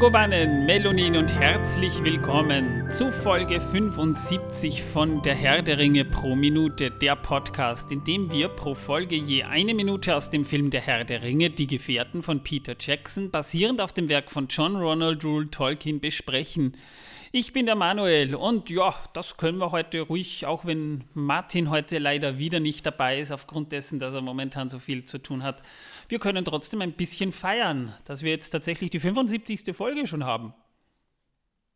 [0.00, 6.90] Megowannen, Melonin und herzlich willkommen zu Folge 75 von Der Herr der Ringe pro Minute,
[6.90, 11.04] der Podcast, in dem wir pro Folge je eine Minute aus dem Film Der Herr
[11.04, 15.50] der Ringe, Die Gefährten von Peter Jackson, basierend auf dem Werk von John Ronald Rule
[15.50, 16.78] Tolkien, besprechen.
[17.32, 21.98] Ich bin der Manuel und ja, das können wir heute ruhig, auch wenn Martin heute
[21.98, 25.62] leider wieder nicht dabei ist, aufgrund dessen, dass er momentan so viel zu tun hat.
[26.10, 29.76] Wir können trotzdem ein bisschen feiern, dass wir jetzt tatsächlich die 75.
[29.76, 30.52] Folge schon haben.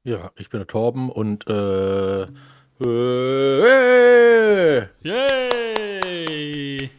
[0.03, 2.23] Ja, ich bin der Torben und äh,
[2.81, 6.91] äh, Yay!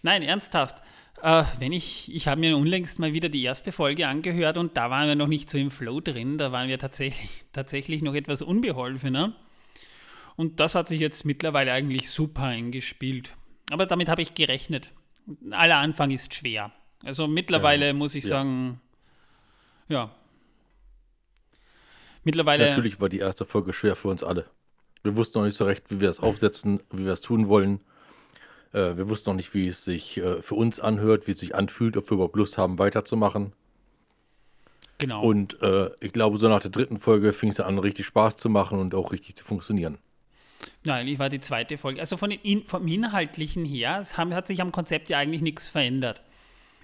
[0.00, 0.78] Nein, ernsthaft.
[1.22, 4.88] Äh, wenn ich, ich habe mir unlängst mal wieder die erste Folge angehört und da
[4.88, 8.40] waren wir noch nicht so im Flow drin, da waren wir tatsächlich, tatsächlich noch etwas
[8.40, 9.36] unbeholfener.
[10.36, 13.36] Und das hat sich jetzt mittlerweile eigentlich super eingespielt.
[13.70, 14.90] Aber damit habe ich gerechnet.
[15.50, 16.72] Aller Anfang ist schwer.
[17.04, 18.30] Also mittlerweile Ja, muss ich ja.
[18.30, 18.80] sagen,
[19.88, 20.10] ja.
[22.24, 22.68] Mittlerweile.
[22.68, 24.46] natürlich war die erste Folge schwer für uns alle.
[25.02, 27.80] Wir wussten noch nicht so recht, wie wir es aufsetzen, wie wir es tun wollen.
[28.72, 31.54] Äh, wir wussten noch nicht, wie es sich äh, für uns anhört, wie es sich
[31.54, 33.54] anfühlt, ob wir überhaupt Lust haben, weiterzumachen.
[34.98, 35.22] Genau.
[35.22, 38.50] Und äh, ich glaube, so nach der dritten Folge fing es an, richtig Spaß zu
[38.50, 39.98] machen und auch richtig zu funktionieren.
[40.84, 42.00] Nein, ich war die zweite Folge.
[42.00, 45.68] Also von In vom Inhaltlichen her, es haben, hat sich am Konzept ja eigentlich nichts
[45.68, 46.22] verändert.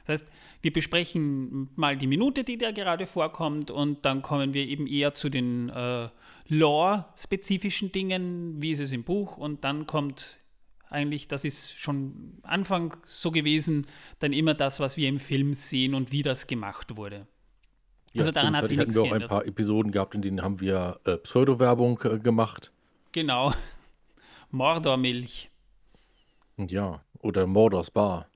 [0.06, 0.32] Das heißt,
[0.62, 5.14] wir besprechen mal die Minute, die da gerade vorkommt, und dann kommen wir eben eher
[5.14, 6.08] zu den äh,
[6.48, 10.38] Lore-spezifischen Dingen, wie ist es im Buch, und dann kommt
[10.88, 13.86] eigentlich, das ist schon Anfang so gewesen,
[14.20, 17.27] dann immer das, was wir im Film sehen und wie das gemacht wurde.
[18.16, 21.00] Also daran hat sich nichts wir auch ein paar Episoden gehabt, in denen haben wir
[21.04, 22.72] äh, Pseudo-Werbung äh, gemacht.
[23.17, 23.50] Genau.
[24.50, 25.48] Mordormilch.
[26.59, 28.27] Ja, oder Mordors Bar,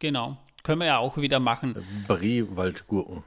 [0.00, 0.36] Genau.
[0.64, 1.76] Können wir ja auch wieder machen.
[2.08, 3.22] Brie-Waldgurken.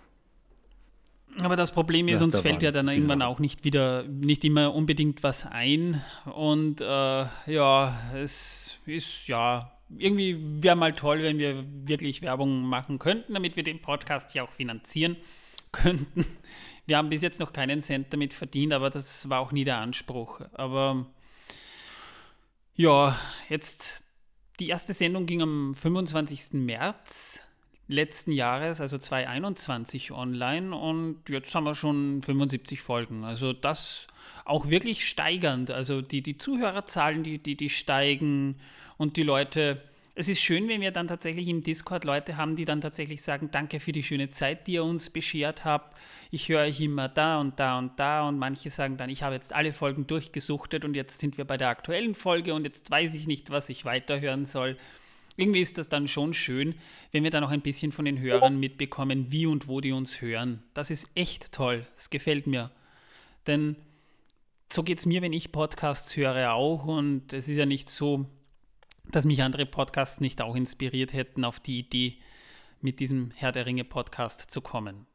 [1.38, 3.32] Aber das Problem ist, Ja, uns fällt ja dann irgendwann Sachen.
[3.34, 6.04] auch nicht wieder, nicht immer unbedingt was ein.
[6.36, 13.00] Und äh, ja, es ist ja irgendwie wäre mal toll, wenn wir wirklich Werbung machen
[13.00, 15.16] könnten, damit wir den Podcast ja auch finanzieren
[15.72, 16.26] könnten.
[16.90, 19.78] Wir haben bis jetzt noch keinen Cent damit verdient, aber das war auch nie der
[19.78, 20.42] Anspruch.
[20.54, 21.06] Aber
[22.76, 23.18] ja,
[23.48, 24.04] jetzt
[24.60, 26.54] die erste Sendung ging am 25.
[26.54, 27.44] März
[27.88, 33.24] letzten Jahres, also 2021, online und jetzt haben wir schon 75 Folgen.
[33.24, 34.08] Also das
[34.46, 35.72] auch wirklich steigernd.
[35.72, 38.60] Also die, die Zuhörerzahlen, die, die, die steigen
[38.98, 39.82] und die Leute.
[40.20, 43.52] Es ist schön, wenn wir dann tatsächlich im Discord Leute haben, die dann tatsächlich sagen,
[43.54, 45.98] danke für die schöne Zeit, die ihr uns beschert habt.
[46.30, 49.36] Ich höre euch immer da und da und da und manche sagen dann, ich habe
[49.36, 53.14] jetzt alle Folgen durchgesuchtet und jetzt sind wir bei der aktuellen Folge und jetzt weiß
[53.14, 54.76] ich nicht, was ich weiterhören soll.
[55.38, 56.76] Irgendwie ist das dann schon schön,
[57.14, 60.20] wenn wir dann auch ein bisschen von den Hörern mitbekommen, wie und wo die uns
[60.20, 60.64] hören.
[60.74, 61.88] Das ist echt toll.
[61.96, 62.72] Das gefällt mir.
[63.48, 63.78] Denn
[64.70, 66.84] so geht es mir, wenn ich Podcasts höre, auch.
[66.84, 68.28] Und es ist ja nicht so,
[69.12, 72.20] dass mich andere Podcasts nicht auch inspiriert hätten, auf die Idee,
[72.82, 75.06] mit diesem Herr der Ringe Podcast zu kommen.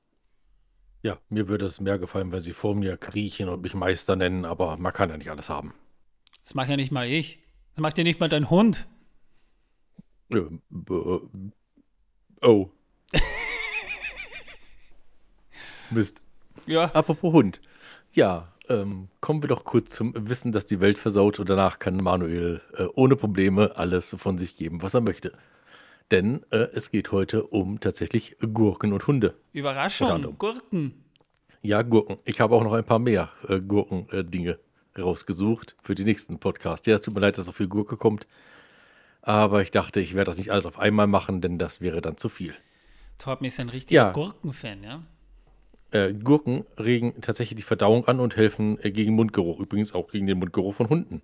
[1.02, 4.44] Ja, mir würde es mehr gefallen, wenn sie vor mir kriechen und mich Meister nennen,
[4.44, 5.74] aber man kann ja nicht alles haben.
[6.42, 7.38] Das mache ja nicht mal ich.
[7.74, 8.86] Das macht ja nicht mal dein Hund.
[10.30, 10.42] Äh,
[12.42, 12.70] Oh.
[15.90, 16.22] Mist.
[16.66, 17.60] Ja, Apropos Hund.
[18.12, 21.96] Ja, ähm, kommen wir doch kurz zum Wissen, dass die Welt versaut und danach kann
[21.96, 25.32] Manuel äh, ohne Probleme alles von sich geben, was er möchte.
[26.10, 29.34] Denn äh, es geht heute um tatsächlich Gurken und Hunde.
[29.52, 30.36] Überraschung.
[30.38, 31.04] Gurken.
[31.62, 32.18] Ja, Gurken.
[32.24, 34.58] Ich habe auch noch ein paar mehr äh, Gurken-Dinge
[34.98, 36.86] rausgesucht für die nächsten Podcasts.
[36.86, 38.26] Ja, es tut mir leid, dass so viel Gurke kommt.
[39.22, 42.18] Aber ich dachte, ich werde das nicht alles auf einmal machen, denn das wäre dann
[42.18, 42.54] zu viel.
[43.16, 44.12] Torben ist ein richtiger Ja.
[44.12, 45.02] Gurkenfan, ja?
[45.94, 49.60] Äh, Gurken regen tatsächlich die Verdauung an und helfen äh, gegen Mundgeruch.
[49.60, 51.22] Übrigens auch gegen den Mundgeruch von Hunden.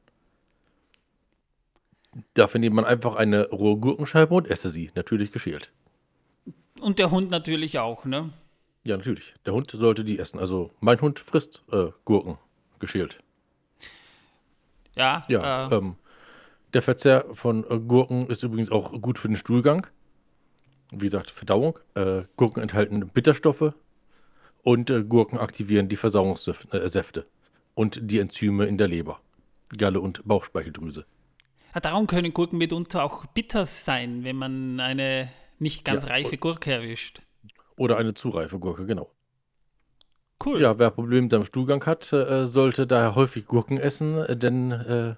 [2.35, 5.73] Dafür nimmt man einfach eine rohe Gurkenscheibe und esse sie, natürlich geschält.
[6.81, 8.31] Und der Hund natürlich auch, ne?
[8.85, 9.35] Ja, natürlich.
[9.45, 10.39] Der Hund sollte die essen.
[10.39, 12.39] Also mein Hund frisst äh, Gurken
[12.79, 13.19] geschält.
[14.95, 15.97] Ja, Ja, äh, ähm,
[16.75, 19.89] der Verzehr von äh, Gurken ist übrigens auch gut für den Stuhlgang.
[20.93, 21.77] Wie gesagt, Verdauung.
[21.95, 23.75] Äh, Gurken enthalten Bitterstoffe
[24.62, 27.25] und äh, Gurken aktivieren die Verdauungssäfte äh,
[27.75, 29.21] und die Enzyme in der Leber,
[29.77, 31.07] Galle und Bauchspeicheldrüse.
[31.75, 35.29] Ja, darum können Gurken mitunter auch bitter sein, wenn man eine
[35.59, 37.23] nicht ganz Ja, reife Gurke erwischt.
[37.77, 39.11] Oder eine zu reife Gurke, genau.
[40.45, 40.61] Cool.
[40.61, 44.73] Ja, wer Probleme mit seinem Stuhlgang hat, äh, sollte daher häufig Gurken essen, äh, denn
[44.73, 45.15] äh,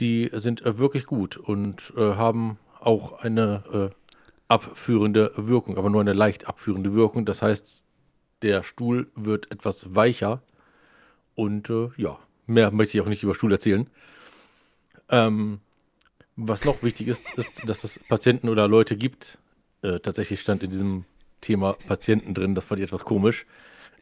[0.00, 3.92] die sind äh, wirklich gut und äh, haben auch eine
[4.48, 7.26] abführende Wirkung, aber nur eine leicht abführende Wirkung.
[7.26, 7.84] Das heißt,
[8.42, 10.42] Der Stuhl wird etwas weicher.
[11.34, 13.88] Und äh, ja, mehr möchte ich auch nicht über Stuhl erzählen.
[15.08, 15.60] Ähm,
[16.36, 19.38] was noch wichtig ist, ist, dass es Patienten oder Leute gibt.
[19.82, 21.04] Äh, tatsächlich stand in diesem
[21.40, 22.54] Thema Patienten drin.
[22.54, 23.46] Das fand ich etwas komisch.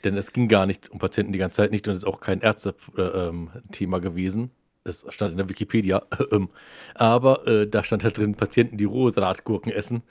[0.05, 2.21] Denn es ging gar nicht um Patienten die ganze Zeit nicht und es ist auch
[2.21, 4.51] kein Ärzte-Thema äh, ähm, gewesen.
[4.85, 6.07] Es stand in der Wikipedia.
[6.31, 6.51] Ähm,
[6.95, 10.03] aber äh, da stand halt drin, Patienten, die rohe Salatgurken essen,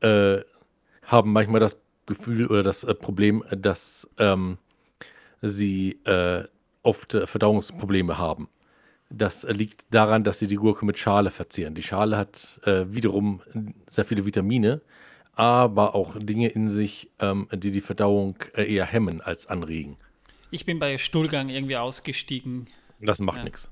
[0.00, 0.40] äh,
[1.02, 4.58] haben manchmal das Gefühl oder das äh, Problem, dass ähm,
[5.42, 6.44] sie äh,
[6.82, 8.48] oft äh, Verdauungsprobleme haben.
[9.10, 11.74] Das liegt daran, dass sie die Gurke mit Schale verzehren.
[11.74, 13.42] Die Schale hat äh, wiederum
[13.86, 14.80] sehr viele Vitamine,
[15.34, 19.96] aber auch Dinge in sich, ähm, die die Verdauung äh, eher hemmen als anregen.
[20.50, 22.66] Ich bin bei Stuhlgang irgendwie ausgestiegen.
[23.00, 23.44] Das macht ja.
[23.44, 23.70] nichts.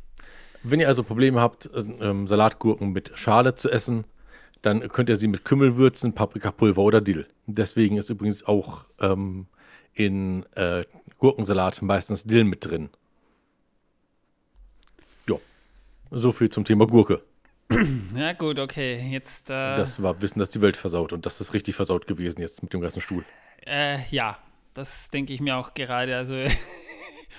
[0.63, 4.05] Wenn ihr also Probleme habt, äh, ähm, Salatgurken mit Schale zu essen,
[4.63, 7.27] dann könnt ihr sie mit Kümmel würzen, Paprikapulver oder Dill.
[7.47, 9.47] Deswegen ist übrigens auch ähm,
[9.93, 10.85] in äh,
[11.19, 12.91] Gurkensalat meistens Dill mit drin.
[15.29, 15.37] Ja,
[16.11, 17.23] so viel zum Thema Gurke.
[18.15, 19.01] Ja, gut, okay.
[19.11, 19.49] Jetzt.
[19.49, 22.63] Äh, das war Wissen, dass die Welt versaut und das ist richtig versaut gewesen jetzt
[22.63, 23.25] mit dem ganzen Stuhl.
[23.67, 24.39] Äh, ja,
[24.75, 26.17] das denke ich mir auch gerade.
[26.17, 26.35] Also.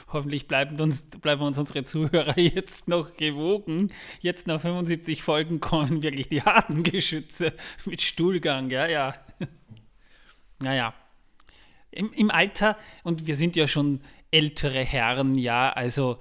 [0.08, 3.92] hoffentlich bleiben uns, bleiben uns unsere Zuhörer jetzt noch gewogen.
[4.20, 7.54] Jetzt nach 75 Folgen kommen wirklich die harten Geschütze
[7.86, 9.16] mit Stuhlgang, ja, ja.
[10.60, 10.94] Naja.
[11.92, 14.02] Im, Im Alter, und wir sind ja schon
[14.32, 16.20] ältere Herren, ja, also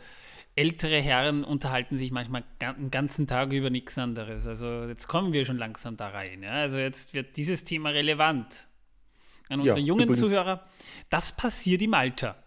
[0.55, 4.47] ältere Herren unterhalten sich manchmal den ganzen Tag über nichts anderes.
[4.47, 6.43] Also jetzt kommen wir schon langsam da rein.
[6.43, 6.51] Ja?
[6.51, 8.67] Also jetzt wird dieses Thema relevant.
[9.49, 10.19] An unsere ja, jungen übrigens.
[10.19, 10.65] Zuhörer,
[11.11, 12.42] das passiert im Alter.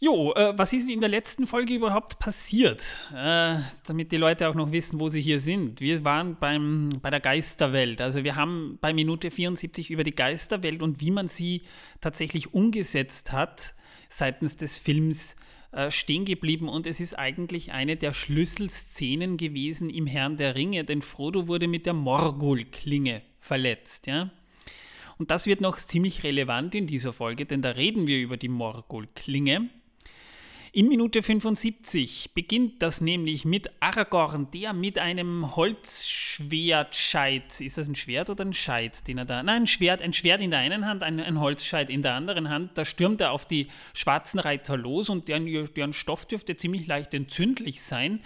[0.00, 2.82] Jo, äh, was ist in der letzten Folge überhaupt passiert?
[3.14, 5.80] Äh, damit die Leute auch noch wissen, wo sie hier sind.
[5.80, 8.00] Wir waren beim, bei der Geisterwelt.
[8.00, 11.62] Also wir haben bei Minute 74 über die Geisterwelt und wie man sie
[12.00, 13.74] tatsächlich umgesetzt hat
[14.08, 15.36] seitens des Films
[15.72, 20.84] äh, stehen geblieben und es ist eigentlich eine der Schlüsselszenen gewesen im Herrn der Ringe,
[20.84, 24.30] denn Frodo wurde mit der Morgul-Klinge verletzt, ja.
[25.18, 28.48] Und das wird noch ziemlich relevant in dieser Folge, denn da reden wir über die
[28.48, 29.68] Morgul-Klinge.
[30.76, 37.94] In Minute 75 beginnt das nämlich mit Aragorn, der mit einem Holzschwertscheit, ist das ein
[37.94, 40.84] Schwert oder ein Scheit, den er da, nein, ein Schwert, ein Schwert in der einen
[40.84, 44.76] Hand, ein, ein Holzscheit in der anderen Hand, da stürmt er auf die schwarzen Reiter
[44.76, 48.18] los und deren, deren Stoff dürfte ziemlich leicht entzündlich sein,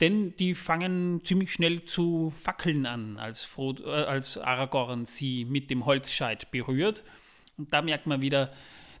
[0.00, 5.70] denn die fangen ziemlich schnell zu fackeln an, als, Frodo, äh, als Aragorn sie mit
[5.70, 7.04] dem Holzscheit berührt.
[7.56, 8.52] Und da merkt man wieder,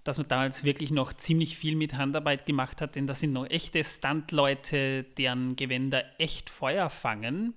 [0.04, 3.48] dass man damals wirklich noch ziemlich viel mit Handarbeit gemacht hat, denn das sind noch
[3.48, 7.54] echte Stuntleute, deren Gewänder echt Feuer fangen.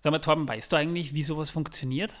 [0.00, 2.14] Sag mal, Torben, weißt du eigentlich, wie sowas funktioniert?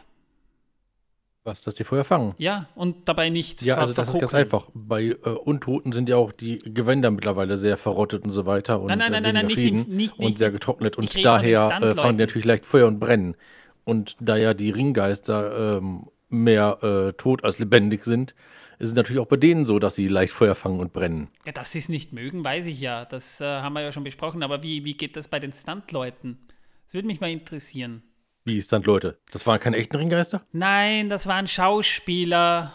[1.44, 2.34] Was, dass die Feuer fangen?
[2.38, 3.62] Ja, und dabei nicht.
[3.62, 4.68] Ja, also das ist ganz einfach.
[4.74, 8.80] Bei äh, Untoten sind ja auch die Gewänder mittlerweile sehr verrottet und so weiter.
[8.80, 10.98] Und, nein, nein, nein, äh, nein, nein nicht, nicht, nicht, Und sehr getrocknet.
[10.98, 13.36] Und daher äh, fangen die natürlich leicht Feuer und brennen.
[13.84, 18.34] Und da ja die Ringgeister ähm, mehr äh, tot als lebendig sind,
[18.78, 21.28] ist es natürlich auch bei denen so, dass sie leicht Feuer fangen und brennen.
[21.44, 23.04] Ja, dass sie es nicht mögen, weiß ich ja.
[23.04, 24.42] Das äh, haben wir ja schon besprochen.
[24.42, 26.38] Aber wie, wie geht das bei den Stuntleuten?
[26.84, 28.02] Das würde mich mal interessieren.
[28.44, 29.18] Wie Stuntleute?
[29.32, 30.46] Das waren keine echten Ringgeister?
[30.52, 32.72] Nein, das waren Schauspieler.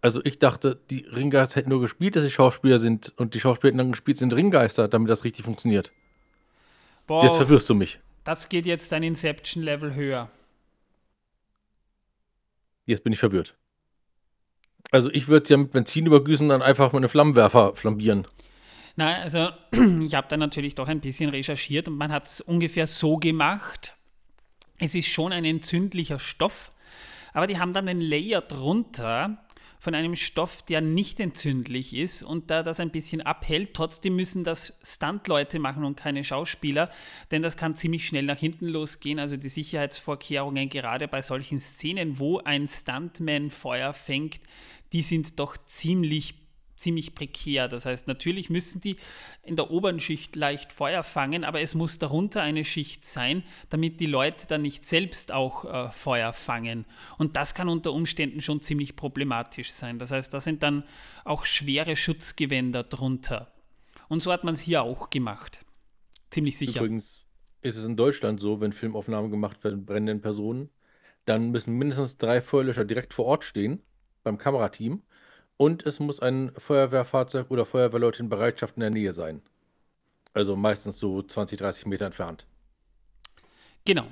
[0.00, 3.70] Also ich dachte, die Ringgeister hätten nur gespielt, dass sie Schauspieler sind und die Schauspieler
[3.70, 5.92] hätten dann gespielt sind Ringgeister, damit das richtig funktioniert.
[7.06, 7.98] Boah, jetzt verwirrst du mich.
[8.24, 10.30] Das geht jetzt ein Inception-Level höher.
[12.84, 13.56] Jetzt bin ich verwirrt.
[14.90, 18.26] Also ich würde es ja mit Benzin übergüßen und dann einfach mit einem Flammenwerfer flambieren.
[18.96, 19.50] Na, also
[20.02, 23.94] ich habe da natürlich doch ein bisschen recherchiert und man hat es ungefähr so gemacht.
[24.80, 26.72] Es ist schon ein entzündlicher Stoff,
[27.32, 29.38] aber die haben dann einen Layer drunter,
[29.78, 33.74] von einem Stoff, der nicht entzündlich ist und da das ein bisschen abhält.
[33.74, 36.90] Trotzdem müssen das Stuntleute machen und keine Schauspieler,
[37.30, 39.18] denn das kann ziemlich schnell nach hinten losgehen.
[39.18, 44.40] Also die Sicherheitsvorkehrungen gerade bei solchen Szenen, wo ein Stuntman Feuer fängt,
[44.92, 46.34] die sind doch ziemlich
[46.78, 47.68] ziemlich prekär.
[47.68, 48.96] Das heißt, natürlich müssen die
[49.42, 54.00] in der oberen Schicht leicht Feuer fangen, aber es muss darunter eine Schicht sein, damit
[54.00, 56.86] die Leute dann nicht selbst auch äh, Feuer fangen.
[57.18, 59.98] Und das kann unter Umständen schon ziemlich problematisch sein.
[59.98, 60.84] Das heißt, da sind dann
[61.24, 63.52] auch schwere Schutzgewänder drunter.
[64.08, 65.64] Und so hat man es hier auch gemacht.
[66.30, 66.80] Ziemlich sicher.
[66.80, 67.26] Übrigens
[67.60, 70.70] ist es in Deutschland so, wenn Filmaufnahmen gemacht werden brennenden Personen,
[71.24, 73.82] dann müssen mindestens drei Feuerlöscher direkt vor Ort stehen
[74.22, 75.02] beim Kamerateam
[75.58, 79.42] und es muss ein Feuerwehrfahrzeug oder Feuerwehrleute in Bereitschaft in der Nähe sein.
[80.32, 82.46] Also meistens so 20, 30 Meter entfernt.
[83.84, 84.06] Genau.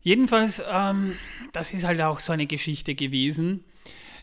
[0.00, 1.14] Jedenfalls, ähm,
[1.52, 3.64] das ist halt auch so eine Geschichte gewesen.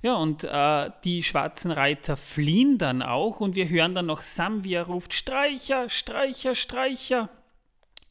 [0.02, 4.64] Ja, und äh, die schwarzen Reiter fliehen dann auch und wir hören dann noch Sam,
[4.64, 7.30] wie er ruft, Streicher, Streicher, Streicher.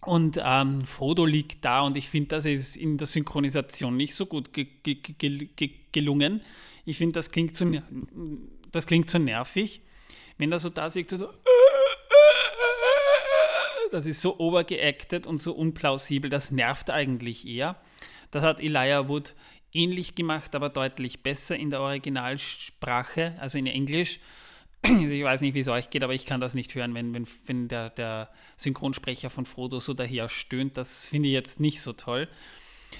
[0.04, 4.26] Und ähm, Frodo liegt da und ich finde, das ist in der Synchronisation nicht so
[4.26, 6.42] gut ge ge ge gelungen.
[6.88, 7.71] Ich finde, das klingt so,
[8.73, 9.83] das klingt so nervig,
[10.38, 11.28] wenn er so da sieht, so,
[13.90, 17.76] das ist so overgeacted und so unplausibel, das nervt eigentlich eher.
[18.30, 19.35] Das hat Elijah Wood
[19.71, 24.18] ähnlich gemacht, aber deutlich besser in der Originalsprache, also in Englisch.
[24.80, 27.12] Also ich weiß nicht, wie es euch geht, aber ich kann das nicht hören, wenn,
[27.12, 30.78] wenn, wenn der, der Synchronsprecher von Frodo so daher stöhnt.
[30.78, 32.28] Das finde ich jetzt nicht so toll.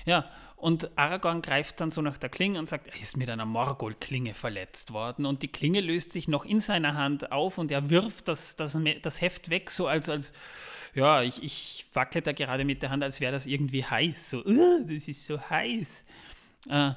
[0.05, 3.47] Ja, und Aragorn greift dann so nach der Klinge und sagt, er ist mit einer
[3.47, 5.25] Morgul-Klinge verletzt worden.
[5.25, 8.77] Und die Klinge löst sich noch in seiner Hand auf und er wirft das, das,
[9.03, 10.33] das Heft weg, so als, als
[10.95, 14.31] ja, ich, ich wackle da gerade mit der Hand, als wäre das irgendwie heiß.
[14.31, 16.05] So, uh, das ist so heiß.
[16.69, 16.91] Äh,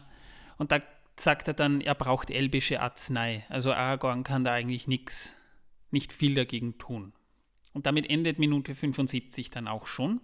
[0.58, 0.80] und da
[1.16, 3.46] sagt er dann, er braucht elbische Arznei.
[3.48, 5.38] Also Aragorn kann da eigentlich nichts,
[5.92, 7.14] nicht viel dagegen tun.
[7.74, 10.20] Und damit endet Minute 75 dann auch schon.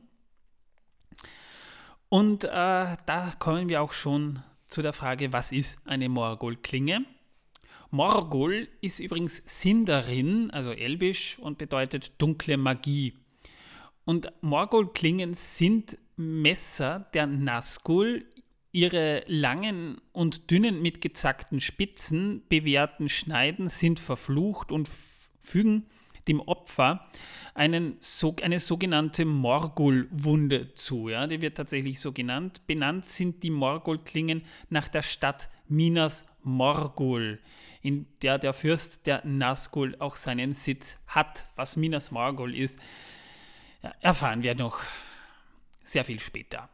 [2.09, 7.05] Und äh, da kommen wir auch schon zu der Frage, was ist eine Morgul-Klinge?
[7.89, 13.13] Morgul ist übrigens Sindarin, also elbisch, und bedeutet dunkle Magie.
[14.05, 18.25] Und Morgul-Klingen sind Messer der Nazgul
[18.71, 24.89] Ihre langen und dünnen mit gezackten Spitzen bewehrten Schneiden sind verflucht und
[25.39, 25.87] fügen
[26.27, 27.07] dem Opfer
[27.53, 27.97] einen,
[28.41, 31.09] eine sogenannte Morgul-Wunde zu.
[31.09, 31.27] Ja?
[31.27, 32.61] Die wird tatsächlich so genannt.
[32.67, 37.39] Benannt sind die Morgul-Klingen nach der Stadt Minas Morgul,
[37.81, 41.45] in der der Fürst der Nazgul auch seinen Sitz hat.
[41.55, 42.79] Was Minas Morgul ist,
[43.99, 44.79] erfahren wir noch
[45.83, 46.69] sehr viel später.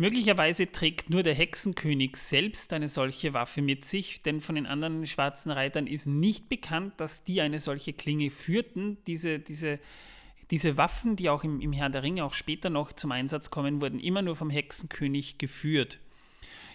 [0.00, 5.06] Möglicherweise trägt nur der Hexenkönig selbst eine solche Waffe mit sich, denn von den anderen
[5.06, 8.96] schwarzen Reitern ist nicht bekannt, dass die eine solche Klinge führten.
[9.06, 9.78] Diese, diese,
[10.50, 13.82] diese Waffen, die auch im, im Herrn der Ringe auch später noch zum Einsatz kommen,
[13.82, 15.98] wurden immer nur vom Hexenkönig geführt.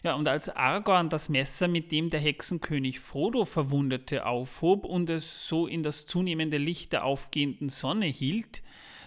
[0.04, 5.48] Ja, und als Aragorn das Messer, mit dem der Hexenkönig Frodo verwundete, aufhob und es
[5.48, 8.62] so in das zunehmende Licht der aufgehenden Sonne hielt,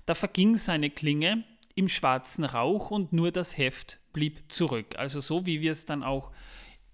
[0.06, 1.44] da verging seine Klinge
[1.76, 4.96] im schwarzen Rauch und nur das Heft blieb zurück.
[4.96, 6.32] Also so wie wir es dann auch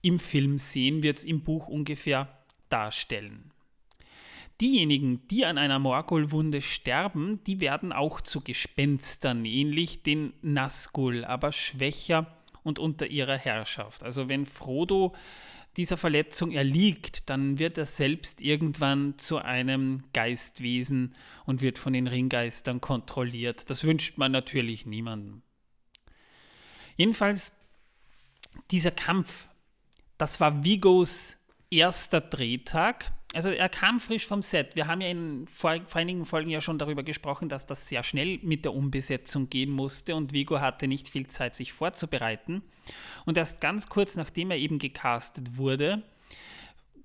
[0.03, 2.29] im Film sehen, wird es im Buch ungefähr
[2.69, 3.51] darstellen.
[4.61, 11.51] Diejenigen, die an einer Morgul-Wunde sterben, die werden auch zu Gespenstern, ähnlich den Nazgul, aber
[11.51, 14.03] schwächer und unter ihrer Herrschaft.
[14.03, 15.15] Also wenn Frodo
[15.79, 21.15] dieser Verletzung erliegt, dann wird er selbst irgendwann zu einem Geistwesen
[21.47, 23.71] und wird von den Ringgeistern kontrolliert.
[23.71, 25.44] Das wünscht man natürlich niemandem.
[26.97, 27.53] Jedenfalls,
[28.71, 29.49] dieser Kampf,
[30.19, 31.37] das war Vigos
[31.71, 33.11] erster Drehtag.
[33.35, 34.77] Also er kam frisch vom Set.
[34.77, 38.05] Wir haben ja in vor, vor, einigen Folgen ja schon darüber gesprochen, dass das sehr
[38.05, 42.63] schnell mit der Umbesetzung gehen musste und Vigo hatte nicht viel Zeit, sich vorzubereiten.
[43.25, 46.05] Und erst ganz kurz nachdem er eben gecastet wurde,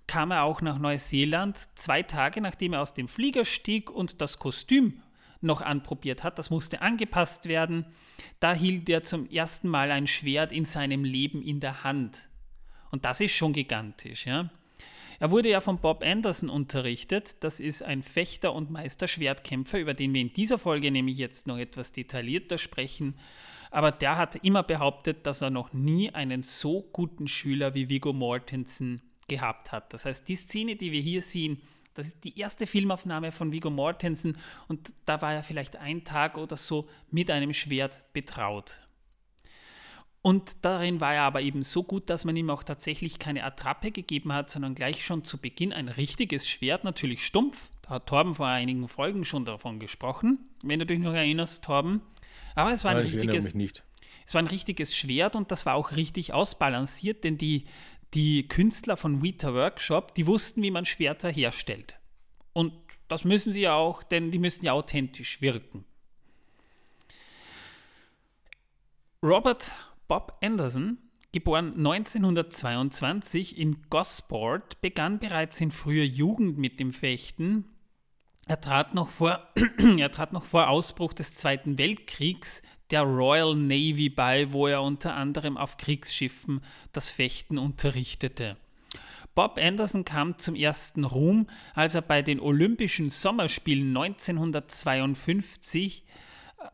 [0.06, 4.38] kam er auch nach Neuseeland, zwei Tage nachdem er aus dem Flieger stieg und das
[4.38, 5.02] Kostüm
[5.42, 6.40] noch anprobiert hat.
[6.40, 7.86] Das musste angepasst werden.
[8.40, 12.30] Da hielt er zum ersten Mal ein Schwert in seinem Leben in der Hand.
[12.92, 14.50] Und das ist schon gigantisch, ja.
[15.22, 17.44] Er wurde ja von Bob Anderson unterrichtet.
[17.44, 21.58] Das ist ein Fechter und Meisterschwertkämpfer, über den wir in dieser Folge nämlich jetzt noch
[21.58, 23.16] etwas detaillierter sprechen.
[23.70, 28.14] Aber der hat immer behauptet, dass er noch nie einen so guten Schüler wie Viggo
[28.14, 29.94] Mortensen gehabt hat.
[29.94, 31.62] Das heißt, die Szene, die wir hier sehen,
[32.00, 34.38] das ist die erste Filmaufnahme von Viggo Mortensen
[34.68, 38.80] und da war er vielleicht ein Tag oder so mit einem Schwert betraut.
[40.22, 43.92] Und darin war er aber eben so gut, dass man ihm auch tatsächlich keine Attrappe
[43.92, 47.70] gegeben hat, sondern gleich schon zu Beginn ein richtiges Schwert, natürlich stumpf.
[47.82, 52.02] Da hat Torben vor einigen Folgen schon davon gesprochen, wenn du dich noch erinnerst, Torben.
[52.56, 53.54] Aber es war ein Nein, richtiges.
[54.26, 57.66] Es war ein richtiges Schwert und das war auch richtig ausbalanciert, denn die,
[58.14, 62.00] die Künstler von Weta Workshop, die wussten, wie man Schwerter herstellt.
[62.54, 62.74] Und
[63.08, 65.86] das müssen sie ja auch, denn die müssen ja authentisch wirken.
[69.22, 69.72] Robert
[70.08, 70.98] Bob Anderson,
[71.34, 77.66] geboren 1922 in Gosport, begann bereits in früher Jugend mit dem Fechten.
[78.48, 79.48] Er trat noch vor,
[79.98, 85.16] er trat noch vor Ausbruch des Zweiten Weltkriegs der Royal Navy bei, wo er unter
[85.16, 88.58] anderem auf Kriegsschiffen das Fechten unterrichtete.
[89.36, 96.04] Bob Anderson kam zum ersten Ruhm, als er bei den Olympischen Sommerspielen 1952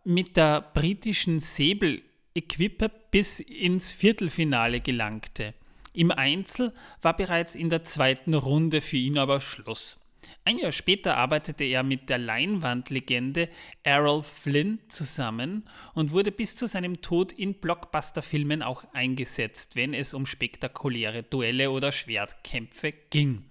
[0.03, 2.01] mit der britischen Säbel
[2.34, 5.53] Equipe bis ins Viertelfinale gelangte.
[5.93, 9.98] Im Einzel war bereits in der zweiten Runde für ihn aber Schluss.
[10.44, 13.50] Ein Jahr später arbeitete er mit der Leinwandlegende
[13.84, 20.13] Errol Flynn zusammen und wurde bis zu seinem Tod in Blockbuster-Filmen auch eingesetzt, wenn es
[20.13, 23.46] um spektakuläre Duelle oder Schwertkämpfe ging.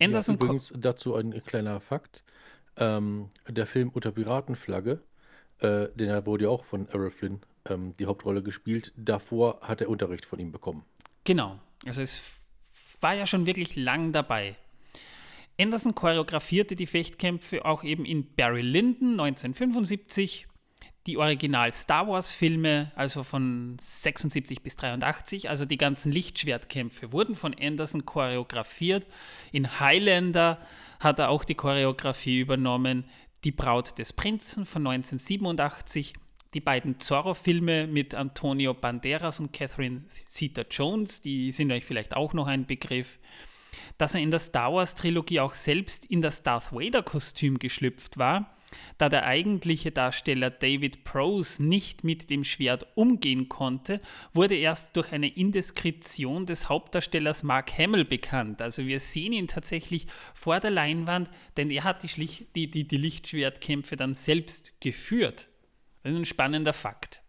[0.00, 2.24] Anderson ja, übrigens dazu ein kleiner Fakt.
[2.76, 5.02] Ähm, der Film Unter Piratenflagge,
[5.60, 8.92] äh, den wurde ja auch von Errol Flynn ähm, die Hauptrolle gespielt.
[8.96, 10.84] Davor hat er Unterricht von ihm bekommen.
[11.24, 11.58] Genau.
[11.86, 12.22] Also es
[13.00, 14.56] war ja schon wirklich lang dabei.
[15.62, 20.48] Anderson choreografierte die Fechtkämpfe auch eben in Barry Lyndon 1975,
[21.06, 27.34] die Original Star Wars Filme, also von 76 bis 83, also die ganzen Lichtschwertkämpfe wurden
[27.34, 29.06] von Anderson choreografiert.
[29.52, 30.58] In Highlander
[31.00, 33.04] hat er auch die Choreografie übernommen.
[33.44, 36.12] Die Braut des Prinzen von 1987,
[36.54, 42.46] die beiden Zorro-Filme mit Antonio Banderas und Catherine Zeta-Jones, die sind euch vielleicht auch noch
[42.46, 43.18] ein Begriff
[43.98, 48.56] dass er in der Star Wars-Trilogie auch selbst in das Darth Vader-Kostüm geschlüpft war,
[48.98, 54.00] da der eigentliche Darsteller David Prose nicht mit dem Schwert umgehen konnte,
[54.32, 58.62] wurde erst durch eine Indiskretion des Hauptdarstellers Mark Hamill bekannt.
[58.62, 63.96] Also wir sehen ihn tatsächlich vor der Leinwand, denn er hat die, die, die, Lichtschwertkämpfe
[63.96, 65.48] dann selbst geführt.
[66.02, 67.21] Das ist ein spannender Fakt.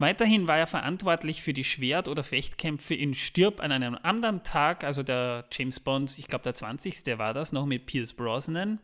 [0.00, 4.82] Weiterhin war er verantwortlich für die Schwert- oder Fechtkämpfe in Stirb an einem anderen Tag,
[4.82, 7.18] also der James Bond, ich glaube der 20.
[7.18, 8.80] war das, noch mit Pierce Brosnan.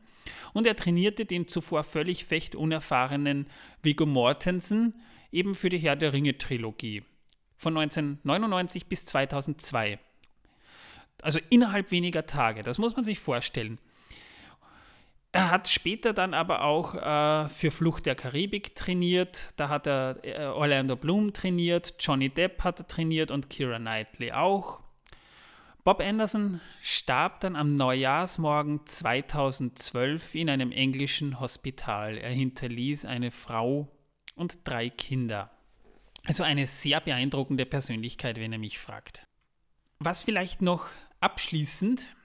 [0.53, 3.47] Und er trainierte den zuvor völlig fechtunerfahrenen
[3.83, 4.93] Viggo Mortensen
[5.33, 7.03] eben für die Herr der Ringe-Trilogie
[7.57, 9.99] von 1999 bis 2002.
[11.23, 13.79] Also innerhalb weniger Tage, das muss man sich vorstellen.
[15.37, 19.51] Er hat später dann aber auch äh, für Flucht der Karibik trainiert.
[19.57, 24.33] Da hat er äh, Orlando Bloom trainiert, Johnny Depp hat er trainiert und Kira Knightley
[24.33, 24.81] auch.
[25.85, 32.17] Bob Anderson starb dann am Neujahrsmorgen 2012 in einem englischen Hospital.
[32.17, 33.89] Er hinterließ eine Frau
[34.37, 35.51] und drei Kinder.
[36.25, 39.27] Also eine sehr beeindruckende Persönlichkeit, wenn er mich fragt.
[39.99, 40.89] Was vielleicht noch
[41.21, 42.16] abschließend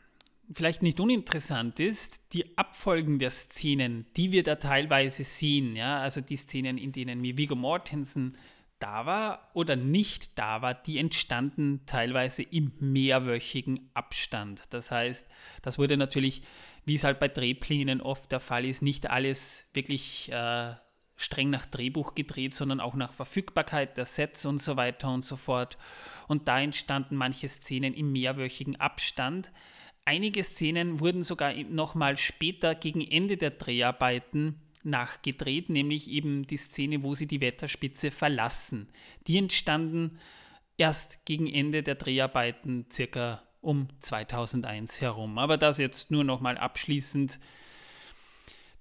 [0.54, 6.22] vielleicht nicht uninteressant ist, die Abfolgen der Szenen, die wir da teilweise sehen, ja, also
[6.22, 8.38] die Szenen, in denen Viggo Mortensen
[8.80, 14.62] da war oder nicht da war, die entstanden teilweise im mehrwöchigen Abstand.
[14.72, 15.28] Das heißt,
[15.62, 16.42] das wurde natürlich,
[16.86, 20.74] wie es halt bei Drehplänen oft der Fall ist, nicht alles wirklich äh,
[21.16, 25.36] streng nach Drehbuch gedreht, sondern auch nach Verfügbarkeit der Sets und so weiter und so
[25.36, 25.78] fort.
[26.28, 29.52] Und da entstanden manche Szenen im mehrwöchigen Abstand.
[30.06, 37.04] Einige Szenen wurden sogar nochmal später gegen Ende der Dreharbeiten nachgedreht, nämlich eben die Szene,
[37.04, 38.88] wo sie die Wetterspitze verlassen.
[39.28, 40.20] Die entstanden
[40.78, 45.38] erst gegen Ende der Dreharbeiten, circa um 2001 herum.
[45.38, 47.40] Aber das jetzt nur nochmal abschließend.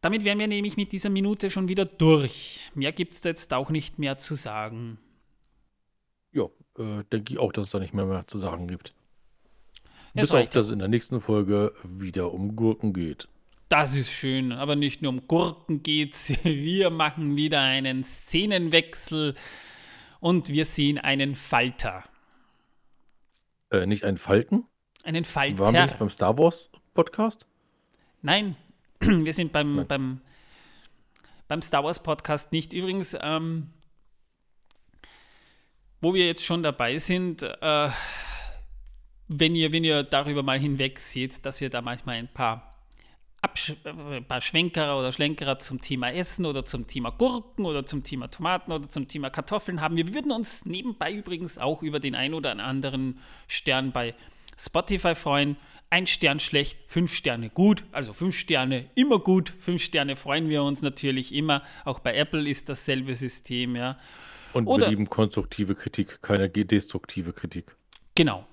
[0.01, 2.61] Damit wären wir nämlich mit dieser Minute schon wieder durch.
[2.75, 4.99] Mehr gibt es jetzt auch nicht mehr zu sagen.
[6.33, 6.45] Ja,
[6.79, 8.95] äh, denke ich auch, dass es da nicht mehr, mehr zu sagen gibt.
[10.15, 13.29] Ja, Bis auf, dass es in der nächsten Folge wieder um Gurken geht.
[13.69, 16.31] Das ist schön, aber nicht nur um Gurken geht's.
[16.43, 19.37] Wir machen wieder einen Szenenwechsel
[20.19, 22.05] und wir sehen einen Falter.
[23.71, 24.67] Äh, nicht einen Falken?
[25.05, 25.59] Einen Falter.
[25.61, 27.47] Waren wir nicht beim Star Wars Podcast?
[28.21, 28.57] Nein,
[29.01, 30.21] wir sind beim, beim,
[31.47, 32.73] beim Star Wars Podcast nicht.
[32.73, 33.71] Übrigens, ähm,
[36.01, 37.89] wo wir jetzt schon dabei sind, äh,
[39.33, 42.75] wenn ihr, wenn ihr darüber mal hinweg seht, dass wir da manchmal ein paar,
[43.43, 48.03] Absch ein paar Schwenkerer oder Schlenkerer zum Thema Essen oder zum Thema Gurken oder zum
[48.03, 49.97] Thema Tomaten oder zum Thema Kartoffeln haben.
[49.97, 54.15] Wir würden uns nebenbei übrigens auch über den ein oder anderen Stern bei
[54.59, 55.57] Spotify freuen.
[55.91, 57.85] Ein Stern schlecht, fünf Sterne gut.
[57.93, 59.55] Also fünf Sterne immer gut.
[59.61, 61.63] Fünf Sterne freuen wir uns natürlich immer.
[61.85, 63.97] Auch bei Apple ist dasselbe System, ja.
[64.53, 67.77] Und oder, wir lieben konstruktive Kritik, keine destruktive Kritik.
[68.17, 68.45] Genau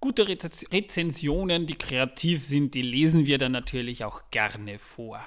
[0.00, 5.20] gute Rezensionen, die kreativ sind, die lesen wir dann natürlich auch gerne vor.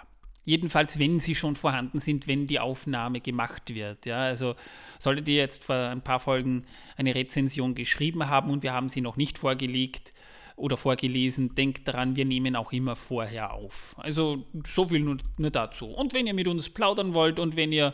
[0.46, 4.06] Jedenfalls, wenn sie schon vorhanden sind, wenn die Aufnahme gemacht wird.
[4.06, 4.56] Ja, also
[5.00, 6.66] solltet ihr jetzt vor ein paar Folgen
[6.98, 10.13] eine Rezension geschrieben haben und wir haben sie noch nicht vorgelegt
[10.58, 13.96] oder vorgelesen, denkt daran, wir nehmen auch immer vorher auf.
[13.98, 15.88] Also so viel nur, nur dazu.
[15.88, 17.94] Und wenn ihr mit uns plaudern wollt und wenn ihr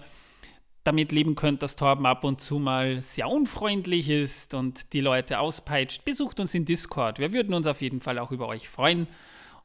[0.83, 5.39] damit leben könnt, dass Torben ab und zu mal sehr unfreundlich ist und die Leute
[5.39, 7.19] auspeitscht, besucht uns in Discord.
[7.19, 9.07] Wir würden uns auf jeden Fall auch über euch freuen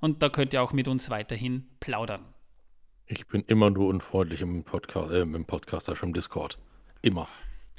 [0.00, 2.22] und da könnt ihr auch mit uns weiterhin plaudern.
[3.06, 6.58] Ich bin immer nur unfreundlich im Podcast, äh, im Podcast, also im Discord.
[7.02, 7.28] Immer.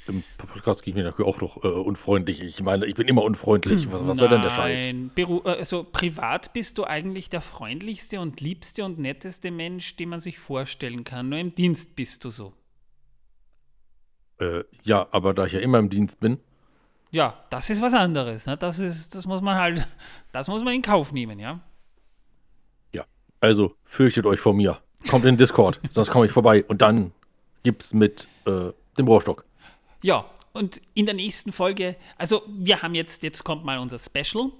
[0.08, 2.40] Im Podcast ging mir natürlich auch noch äh, unfreundlich.
[2.40, 3.90] Ich meine, ich bin immer unfreundlich.
[3.90, 4.92] Was, was soll denn der Scheiß?
[4.92, 10.10] Nein, Beru also privat bist du eigentlich der freundlichste und liebste und netteste Mensch, den
[10.10, 11.28] man sich vorstellen kann.
[11.28, 12.52] Nur im Dienst bist du so.
[14.40, 16.38] Äh, ja, aber da ich ja immer im Dienst bin,
[17.10, 18.46] Ja, das ist was anderes.
[18.46, 18.56] Ne?
[18.56, 19.86] Das ist, das muss man halt,
[20.32, 21.60] das muss man in Kauf nehmen, ja.
[23.40, 24.78] also fürchtet euch vor mir.
[25.08, 26.64] Kommt in den Discord, sonst komme ich vorbei.
[26.64, 27.12] Und dann
[27.62, 29.44] gibt's mit äh, dem Rohrstock.
[30.02, 34.50] Ja, und in der nächsten Folge, also wir haben jetzt, jetzt kommt mal unser Special.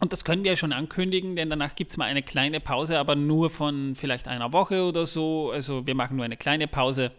[0.00, 2.98] Und das können wir ja schon ankündigen, denn danach gibt es mal eine kleine Pause,
[2.98, 5.52] aber nur von vielleicht einer Woche oder so.
[5.52, 7.12] Also wir machen nur eine kleine Pause.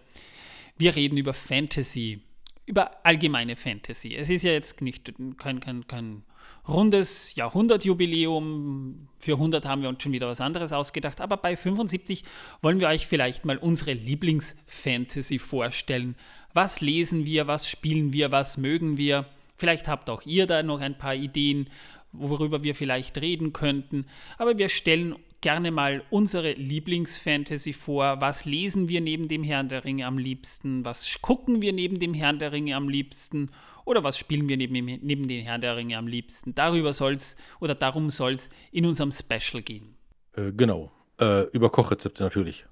[0.77, 2.21] Wir reden über Fantasy,
[2.65, 4.15] über allgemeine Fantasy.
[4.15, 6.23] Es ist ja jetzt nicht kein, kein, kein
[6.67, 9.07] rundes Jahrhundertjubiläum.
[9.19, 12.23] Für 100 haben wir uns schon wieder was anderes ausgedacht, aber bei 75
[12.62, 16.15] wollen wir euch vielleicht mal unsere Lieblingsfantasy vorstellen.
[16.53, 19.25] Was lesen wir, was spielen wir, was mögen wir?
[19.57, 21.69] Vielleicht habt auch ihr da noch ein paar Ideen,
[22.12, 24.05] worüber wir vielleicht reden könnten.
[24.38, 28.19] Aber wir stellen gerne mal unsere Lieblingsfantasy vor.
[28.21, 30.84] Was lesen wir neben dem Herrn der Ringe am liebsten?
[30.86, 33.51] Was gucken wir neben dem Herrn der Ringe am liebsten?
[33.86, 36.56] Oder was spielen wir neben, dem- neben dem Herrn der Ringe am liebsten?
[36.56, 39.95] Darüber soll's oder darum soll es in unserem Special gehen.
[40.36, 40.91] Äh, genau.
[41.19, 42.65] Äh, über Kochrezepte natürlich.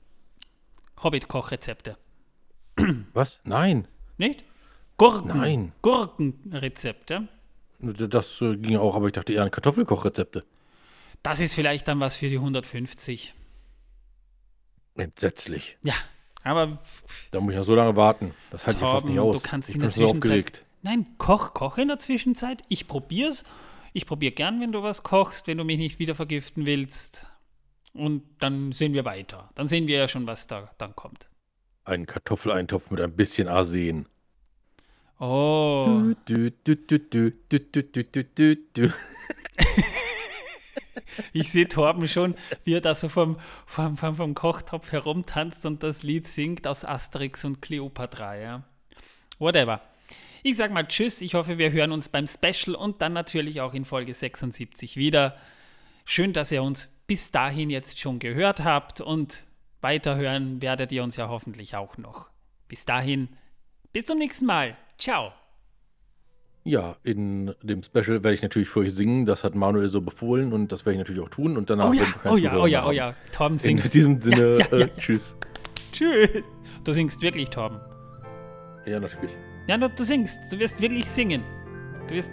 [1.03, 1.97] Hobbit-Kochrezepte.
[3.13, 3.41] Was?
[3.43, 3.87] Nein.
[4.17, 4.43] Nicht?
[4.97, 5.27] Gurken.
[5.27, 5.71] Nein.
[5.81, 7.27] Gurkenrezepte.
[7.79, 10.45] Das äh, ging auch, aber ich dachte eher an Kartoffelkochrezepte.
[11.23, 13.33] Das ist vielleicht dann was für die 150.
[14.95, 15.77] Entsetzlich.
[15.83, 15.93] Ja,
[16.43, 16.79] aber
[17.31, 18.33] Da muss ich ja so lange warten.
[18.49, 19.41] Das halte ich fast nicht aus.
[19.41, 20.65] du kannst ich in der Zwischenzeit.
[20.81, 22.63] Nein, koch, koch in der Zwischenzeit.
[22.67, 23.43] Ich probier's.
[23.93, 27.27] Ich probiere gern, wenn du was kochst, wenn du mich nicht wieder vergiften willst.
[27.93, 29.49] Und dann sehen wir weiter.
[29.55, 31.29] Dann sehen wir ja schon, was da dann kommt.
[31.83, 34.07] Ein Kartoffeleintopf mit ein bisschen Arsen.
[35.19, 35.85] Oh.
[36.25, 38.93] Du, du, du, du, du, du, du, du, du, du.
[41.33, 45.83] Ich sehe Torben schon, wie er da so vom, vom, vom, vom Kochtopf herumtanzt und
[45.83, 48.63] das Lied singt aus Asterix und Cleopatra, ja.
[49.39, 49.81] Whatever.
[50.43, 51.21] Ich sag mal Tschüss.
[51.21, 55.37] Ich hoffe, wir hören uns beim Special und dann natürlich auch in Folge 76 wieder.
[56.05, 59.43] Schön, dass ihr uns bis dahin jetzt schon gehört habt und
[59.81, 62.29] weiterhören werdet ihr uns ja hoffentlich auch noch.
[62.67, 63.29] Bis dahin,
[63.93, 64.77] bis zum nächsten Mal.
[64.97, 65.33] Ciao.
[66.63, 69.25] Ja, in dem Special werde ich natürlich für euch singen.
[69.25, 71.57] Das hat Manuel so befohlen und das werde ich natürlich auch tun.
[71.57, 73.15] Und danach Oh ja, oh ja, oh ja, oh ja.
[73.31, 73.83] Torben singt.
[73.83, 74.85] In diesem Sinne, Ja, ja, ja.
[74.85, 75.35] Äh, tschüss.
[75.91, 76.29] Tschüss.
[76.83, 77.79] Du singst wirklich, Torben.
[78.85, 79.31] Ja, natürlich.
[79.67, 80.39] Ja, du, du singst.
[80.51, 81.43] Du wirst wirklich singen.
[82.07, 82.31] Du wirst.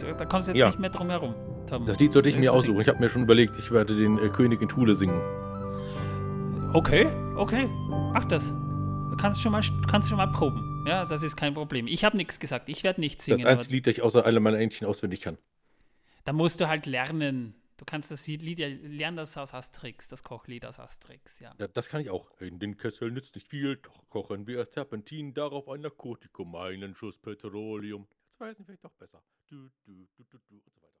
[0.00, 1.34] Du, da kommst du jetzt nicht mehr drum herum.
[1.66, 1.84] Tom.
[1.84, 2.80] Das Lied sollte ich mir aussuchen.
[2.80, 5.20] Ich habe mir schon überlegt, ich werde den äh, König in Thule singen.
[5.20, 6.70] singen.
[6.72, 7.68] Okay, okay.
[8.12, 8.48] Mach das.
[9.10, 10.77] Du kannst schon mal, kannst schon mal proben.
[10.88, 11.86] Ja, das ist kein Problem.
[11.86, 12.68] Ich habe nichts gesagt.
[12.68, 13.38] Ich werde nicht singen.
[13.38, 15.38] Das einzige Lied, das ich außer alle meiner Entchen auswendig kann.
[16.24, 17.54] Da musst du halt lernen.
[17.78, 21.54] Du kannst das Lied lernen, das aus Asterix, das Kochlied aus Asterix, ja.
[21.58, 22.28] Ja, das kann ich auch.
[22.40, 27.18] In den Kessel nützt nicht viel, doch kochen wir Serpentin, darauf ein Narkotikum, einen Schuss
[27.18, 28.08] Petroleum.
[28.24, 29.22] Jetzt weiß ich vielleicht doch besser.
[29.46, 30.97] Du, du, du, du, du und so weiter.